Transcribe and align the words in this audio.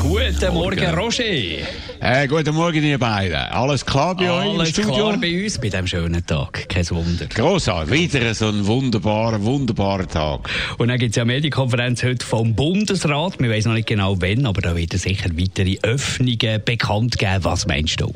Guten 0.00 0.54
Morgen, 0.54 0.94
Roger. 0.94 1.24
Hey, 2.00 2.26
guten 2.26 2.54
Morgen, 2.54 2.82
ihr 2.82 2.98
beiden. 2.98 3.36
Alles 3.36 3.84
klar 3.84 4.16
bei 4.16 4.30
euch 4.30 4.46
im 4.46 4.58
Alles 4.58 4.72
klar 4.72 5.18
bei 5.20 5.44
uns 5.44 5.58
bei 5.58 5.68
diesem 5.68 5.86
schönen 5.86 6.24
Tag. 6.24 6.66
Kein 6.70 6.88
Wunder. 6.88 7.26
Grossartig. 7.26 8.14
Wieder 8.14 8.34
so 8.34 8.48
ein 8.48 8.66
wunderbarer, 8.66 9.42
wunderbarer 9.42 10.08
Tag. 10.08 10.48
Und 10.78 10.88
dann 10.88 10.98
gibt 10.98 11.10
es 11.10 11.16
ja 11.16 11.24
eine 11.24 11.34
Medienkonferenz 11.34 12.02
heute 12.02 12.24
vom 12.24 12.54
Bundesrat. 12.54 13.38
Wir 13.38 13.50
wissen 13.50 13.68
noch 13.68 13.76
nicht 13.76 13.88
genau 13.88 14.16
wann, 14.20 14.46
aber 14.46 14.62
da 14.62 14.74
wird 14.74 14.94
es 14.94 15.02
sicher 15.02 15.28
weitere 15.36 15.76
Öffnungen 15.82 16.62
bekannt 16.64 17.18
geben. 17.18 17.44
Was 17.44 17.66
meinst 17.66 18.00
du? 18.00 18.10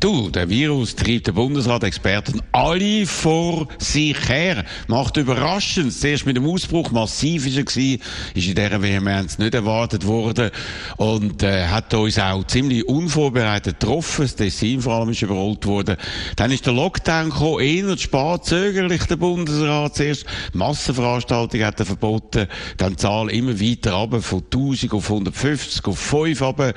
Du, 0.00 0.30
der 0.30 0.48
Virus 0.48 0.96
treibt 0.96 1.26
der 1.26 1.32
Bundesrat-Experten 1.32 2.40
alle 2.52 3.04
vor 3.04 3.68
sich 3.78 4.16
her. 4.28 4.64
Macht 4.88 5.18
überraschend. 5.18 5.92
Zuerst 5.92 6.24
mit 6.24 6.36
dem 6.36 6.46
Ausbruch 6.46 6.90
massiv 6.90 7.46
ist 7.46 7.58
er 7.58 7.64
gewesen, 7.64 8.02
ist 8.34 8.48
in 8.48 8.54
dieser 8.54 8.80
Vehemenz 8.80 9.38
nicht 9.38 9.54
erwartet 9.54 10.06
worden 10.06 10.50
und 10.96 11.42
äh, 11.42 11.66
hat 11.66 11.92
uns 11.92 12.18
auch 12.18 12.44
ziemlich 12.46 12.88
unvorbereitet 12.88 13.78
getroffen. 13.78 14.22
Das 14.22 14.36
Tessin 14.36 14.80
vor 14.80 14.94
allem 14.94 15.10
ist 15.10 15.20
überrollt 15.20 15.66
worden. 15.66 15.96
Dann 16.36 16.50
ist 16.50 16.64
der 16.64 16.72
Lockdown 16.72 17.28
gekommen, 17.30 17.60
eher 17.60 17.98
spät, 17.98 18.44
zögerlich 18.44 19.04
der 19.04 19.16
Bundesrat. 19.16 19.96
Zuerst 19.96 20.24
Massenveranstaltungen 20.54 21.66
hat 21.66 21.78
er 21.78 21.86
verboten, 21.86 22.46
dann 22.78 22.92
die 22.92 22.96
Zahl 22.96 23.28
immer 23.30 23.60
weiter 23.60 23.92
runter, 23.92 24.22
von 24.22 24.42
1000 24.44 24.94
auf 24.94 25.10
150, 25.10 25.84
auf 25.84 25.98
5 25.98 26.40
runter. 26.40 26.72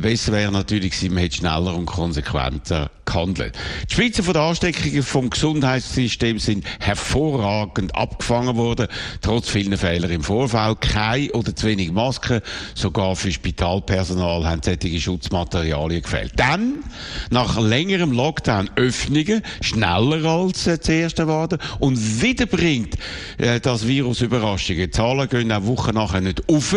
Besser 0.00 0.32
wäre 0.32 0.50
natürlich 0.50 0.92
gewesen, 0.92 1.14
man 1.14 1.22
hätte 1.24 1.36
schneller 1.36 1.74
und 1.74 1.86
konsequenter 1.86 2.21
gehandelt. 2.22 3.52
Die 3.88 3.94
Spitze 3.94 4.22
von 4.22 4.34
der 4.34 4.42
Ansteckungen 4.42 5.02
vom 5.02 5.30
Gesundheitssystem 5.30 6.38
sind 6.38 6.64
hervorragend 6.80 7.94
abgefangen 7.94 8.56
worden, 8.56 8.88
trotz 9.20 9.48
vielen 9.48 9.76
Fehler 9.76 10.10
im 10.10 10.22
Vorfeld. 10.22 10.80
Keine 10.80 11.32
oder 11.32 11.54
zu 11.54 11.66
wenig 11.66 11.92
Masken, 11.92 12.40
sogar 12.74 13.16
für 13.16 13.32
Spitalpersonal 13.32 14.46
haben 14.46 14.62
solche 14.62 15.00
Schutzmaterialien 15.00 16.02
gefehlt. 16.02 16.32
Dann, 16.36 16.84
nach 17.30 17.60
längerem 17.60 18.12
Lockdown, 18.12 18.70
Öffnungen, 18.76 19.42
schneller 19.60 20.24
als 20.24 20.66
äh, 20.66 20.80
zuerst 20.80 21.18
erwartet, 21.18 21.60
und 21.80 22.22
wieder 22.22 22.46
bringt 22.46 22.96
äh, 23.38 23.60
das 23.60 23.86
Virus 23.86 24.20
Überraschungen. 24.20 24.82
Die 24.82 24.90
Zahlen 24.90 25.28
gehen 25.28 25.52
auch 25.52 25.66
Wochen 25.66 25.94
nachher 25.94 26.20
nicht 26.20 26.48
auf, 26.48 26.74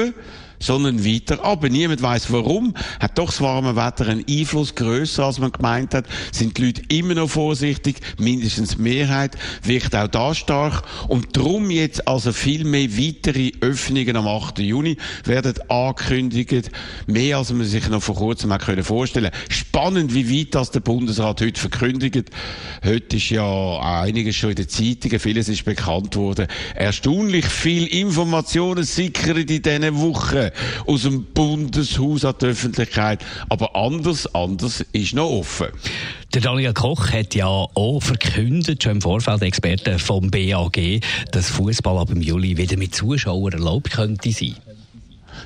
sondern 0.60 1.06
weiter 1.06 1.44
aber 1.44 1.70
Niemand 1.70 2.02
weiß 2.02 2.32
warum. 2.32 2.74
Hat 3.00 3.18
doch 3.18 3.28
das 3.28 3.42
warme 3.42 3.76
Wetter 3.76 4.08
einen 4.08 4.24
Einfluss 4.30 4.76
grösser, 4.76 5.26
als 5.26 5.40
man 5.40 5.52
gemeint 5.52 5.94
hat? 5.94 6.06
Sind 6.32 6.58
die 6.58 6.66
Leute 6.66 6.84
immer 6.88 7.16
noch 7.16 7.30
vorsichtig? 7.30 7.98
Mindestens 8.18 8.78
die 8.78 8.82
Mehrheit 8.82 9.38
wirkt 9.64 9.96
auch 9.96 10.08
da 10.08 10.34
stark. 10.34 10.84
Und 11.08 11.36
darum 11.36 11.70
jetzt 11.70 12.08
also 12.08 12.32
viel 12.32 12.64
mehr 12.64 12.98
weitere 12.98 13.52
Öffnungen 13.62 14.16
am 14.16 14.28
8. 14.28 14.60
Juni 14.60 14.98
werden 15.26 15.54
angekündigt. 15.70 16.72
Mehr 17.08 17.38
als 17.38 17.52
man 17.52 17.66
sich 17.66 17.90
noch 17.90 18.02
vor 18.02 18.16
kurzem 18.16 18.54
hat 18.54 18.66
können 18.66 18.84
vorstellen. 18.84 19.32
Spannend, 19.50 20.14
wie 20.14 20.40
weit 20.40 20.56
das 20.56 20.72
der 20.72 20.80
Bundesrat 20.80 21.42
heute 21.42 21.60
verkündigt. 21.60 22.30
Heute 22.84 23.18
ist 23.18 23.30
ja 23.30 23.80
einiges 23.80 24.36
schon 24.36 24.52
in 24.52 24.56
den 24.56 24.70
Zeitungen, 24.70 25.20
vieles 25.20 25.50
ist 25.50 25.66
bekannt 25.66 26.16
worden. 26.16 26.48
Erstaunlich 26.74 27.46
viel 27.46 27.86
Informationen 27.88 28.84
sickern 28.84 29.38
in 29.38 29.48
diesen 29.48 30.00
Wochen 30.00 30.45
aus 30.86 31.04
dem 31.04 31.26
Bundeshaus 31.26 32.26
an 32.26 32.36
die 32.42 32.46
Öffentlichkeit. 32.48 33.24
Aber 33.50 33.76
anders, 33.76 34.34
anders 34.34 34.84
ist 34.92 35.14
noch 35.14 35.30
offen. 35.30 35.68
Der 36.34 36.42
Daniel 36.42 36.74
Koch 36.74 37.12
hat 37.12 37.34
ja 37.36 37.48
auch 37.48 38.00
verkündet, 38.02 38.84
schon 38.84 38.94
im 38.94 39.02
Vorfeld 39.02 39.42
Experten 39.42 40.00
vom 40.00 40.30
BAG, 40.30 41.02
dass 41.32 41.50
Fußball 41.50 41.98
ab 41.98 42.10
Juli 42.14 42.58
wieder 42.58 42.78
mit 42.78 42.94
Zuschauern 42.94 43.54
erlaubt 43.54 43.92
könnte 43.92 44.32
sein. 44.32 44.56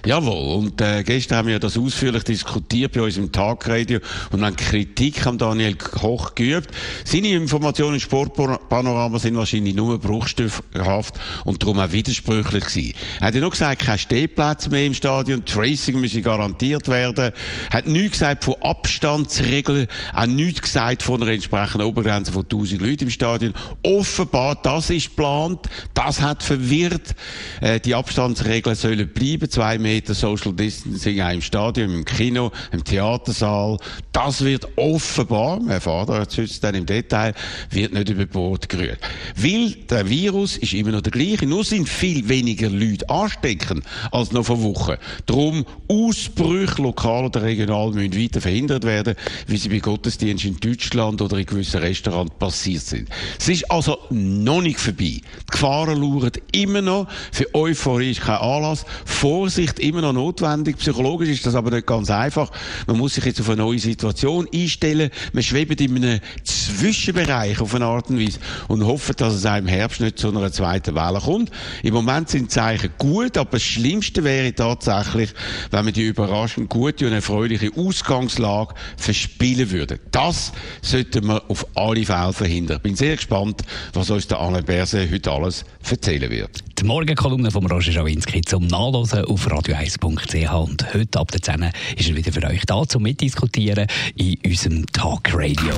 Jawohl, 0.05 0.55
und 0.55 0.79
äh, 0.79 1.03
gestern 1.03 1.39
haben 1.39 1.47
wir 1.49 1.59
das 1.59 1.77
ausführlich 1.77 2.23
diskutiert 2.23 2.93
bei 2.93 3.01
uns 3.01 3.17
im 3.17 3.33
Tagradio 3.33 3.99
und 4.31 4.45
haben 4.45 4.55
Kritik 4.55 5.27
an 5.27 5.37
Daniel 5.37 5.75
Koch 5.75 6.35
geübt. 6.35 6.69
Seine 7.03 7.29
Informationen 7.29 7.95
im 7.95 7.99
Sportpanorama 7.99 9.19
sind 9.19 9.35
wahrscheinlich 9.35 9.75
nur 9.75 9.99
bruchstückhaft 9.99 11.19
und 11.43 11.61
darum 11.61 11.79
auch 11.79 11.91
widersprüchlich 11.91 12.65
gewesen. 12.65 12.93
Er 13.19 13.27
hat 13.27 13.35
ja 13.35 13.41
noch 13.41 13.51
gesagt, 13.51 13.81
keine 13.81 13.97
Stehplätze 13.97 14.69
mehr 14.69 14.85
im 14.85 14.93
Stadion, 14.93 15.43
Tracing 15.43 15.99
müsse 15.99 16.21
garantiert 16.21 16.87
werden, 16.87 17.33
hat 17.69 17.85
nichts 17.85 18.19
gesagt 18.19 18.45
von 18.45 18.55
Abstandsregeln, 18.61 19.87
auch 20.13 20.25
nichts 20.27 20.61
gesagt 20.61 21.03
von 21.03 21.21
einer 21.21 21.31
entsprechenden 21.31 21.85
Obergrenze 21.85 22.31
von 22.31 22.43
1000 22.43 22.81
Leuten 22.81 23.03
im 23.03 23.09
Stadion. 23.09 23.53
Offenbar, 23.83 24.55
das 24.63 24.91
ist 24.91 25.09
geplant, 25.09 25.59
das 25.93 26.21
hat 26.21 26.41
verwirrt, 26.41 27.15
äh, 27.59 27.81
die 27.81 27.95
Abstandsregeln 27.95 28.77
sollen 28.77 29.09
bleiben, 29.09 29.49
zwei 29.49 29.77
Meter 29.77 29.88
Social 30.13 30.53
Distancing 30.53 31.21
auch 31.21 31.31
im 31.31 31.41
Stadion, 31.41 31.93
im 31.93 32.05
Kino, 32.05 32.51
im 32.71 32.83
Theatersaal. 32.83 33.77
Das 34.11 34.43
wird 34.43 34.67
offenbar, 34.75 35.59
mein 35.59 35.81
Vater 35.81 36.13
erzählt 36.13 36.63
dann 36.63 36.75
im 36.75 36.85
Detail, 36.85 37.33
wird 37.71 37.93
nicht 37.93 38.09
über 38.09 38.25
Bord 38.25 38.69
gerührt. 38.69 38.99
Weil 39.35 39.71
der 39.89 40.09
Virus 40.09 40.57
ist 40.57 40.73
immer 40.73 40.91
noch 40.91 41.01
der 41.01 41.11
gleiche, 41.11 41.45
nur 41.45 41.63
sind 41.63 41.89
viel 41.89 42.27
weniger 42.29 42.69
Leute 42.69 43.09
anstecken 43.09 43.83
als 44.11 44.31
noch 44.31 44.45
vor 44.45 44.61
Wochen. 44.61 44.95
Darum 45.25 45.65
Ausbrüche 45.87 46.81
lokal 46.81 47.25
oder 47.25 47.43
regional 47.43 47.91
müssen 47.91 48.15
weiter 48.15 48.41
verhindert 48.41 48.83
werden, 48.83 49.15
wie 49.47 49.57
sie 49.57 49.69
bei 49.69 49.79
Gottesdiensten 49.79 50.53
in 50.53 50.59
Deutschland 50.59 51.21
oder 51.21 51.37
in 51.37 51.45
gewissen 51.45 51.79
Restaurants 51.79 52.33
passiert 52.37 52.83
sind. 52.83 53.09
Es 53.39 53.49
ist 53.49 53.69
also 53.71 53.97
noch 54.09 54.61
nicht 54.61 54.79
vorbei. 54.79 55.21
Die 55.21 55.23
Gefahren 55.51 55.99
lauern 55.99 56.31
immer 56.51 56.81
noch. 56.81 57.07
Für 57.31 57.53
Euphorie 57.55 58.11
ist 58.11 58.21
kein 58.21 58.37
Anlass. 58.37 58.85
Vorsicht 59.05 59.78
immer 59.79 60.01
noch 60.01 60.13
notwendig. 60.13 60.77
Psychologisch 60.77 61.29
ist 61.29 61.45
das 61.45 61.55
aber 61.55 61.71
nicht 61.71 61.87
ganz 61.87 62.09
einfach. 62.09 62.51
Man 62.87 62.97
muss 62.97 63.15
sich 63.15 63.25
jetzt 63.25 63.39
auf 63.41 63.49
eine 63.49 63.61
neue 63.63 63.79
Situation 63.79 64.47
einstellen. 64.53 65.09
Man 65.33 65.43
schwebt 65.43 65.79
in 65.81 65.95
einem 65.95 66.19
Zwischenbereich 66.43 67.59
auf 67.59 67.73
eine 67.75 67.85
Art 67.85 68.09
und 68.09 68.19
Weise 68.19 68.39
und 68.67 68.85
hofft, 68.85 69.19
dass 69.21 69.33
es 69.33 69.45
auch 69.45 69.57
im 69.57 69.67
Herbst 69.67 70.01
nicht 70.01 70.19
zu 70.19 70.29
einer 70.29 70.51
zweiten 70.51 70.95
Welle 70.95 71.19
kommt. 71.19 71.51
Im 71.83 71.93
Moment 71.93 72.29
sind 72.29 72.43
die 72.43 72.47
Zeichen 72.49 72.91
gut, 72.97 73.37
aber 73.37 73.51
das 73.51 73.63
Schlimmste 73.63 74.23
wäre 74.23 74.53
tatsächlich, 74.53 75.31
wenn 75.71 75.85
man 75.85 75.93
die 75.93 76.03
überraschend 76.03 76.69
gute 76.69 77.07
und 77.07 77.13
erfreuliche 77.13 77.71
Ausgangslage 77.75 78.73
verspielen 78.97 79.71
würde. 79.71 79.99
Das 80.11 80.51
sollten 80.81 81.27
wir 81.27 81.49
auf 81.49 81.65
alle 81.75 82.05
Fälle 82.05 82.33
verhindern. 82.33 82.77
Ich 82.77 82.83
bin 82.83 82.95
sehr 82.95 83.15
gespannt, 83.15 83.61
was 83.93 84.09
uns 84.09 84.27
der 84.27 84.39
Alain 84.39 84.63
Berset 84.63 85.11
heute 85.11 85.31
alles 85.31 85.65
erzählen 85.89 86.29
wird. 86.29 86.63
Die 86.79 86.85
Morgenkolumne 86.85 87.51
von 87.51 87.65
Roger 87.65 87.91
Schawinski 87.91 88.41
zum 88.41 88.67
Nachlesen 88.67 89.25
auf 89.25 89.51
radio1.ch 89.69 90.53
und 90.53 90.93
heute 90.93 91.19
ab 91.19 91.31
der 91.31 91.41
10 91.41 91.71
ist 91.97 92.09
er 92.09 92.15
wieder 92.15 92.31
für 92.31 92.43
euch 92.43 92.65
da 92.65 92.83
zum 92.87 93.03
Mitdiskutieren 93.03 93.87
in 94.15 94.37
unserem 94.45 94.85
Talk 94.87 95.33
Radio. 95.33 95.75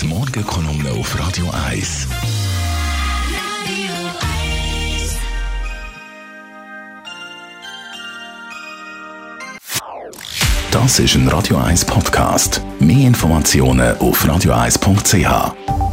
Die 0.00 0.06
Morgenkolumne 0.06 0.90
auf 0.92 1.18
Radio 1.18 1.50
1. 1.68 2.08
Das 10.70 10.98
ist 10.98 11.14
ein 11.14 11.28
Radio 11.28 11.56
1 11.58 11.84
Podcast. 11.84 12.60
Mehr 12.80 13.06
Informationen 13.06 13.96
auf 13.98 14.24
radio1.ch. 14.24 15.83